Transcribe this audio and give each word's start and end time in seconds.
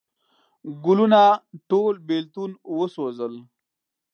ګلونه 0.83 1.21
ټول 1.69 1.93
بیلتون 2.07 2.51
وسوزل 2.77 3.33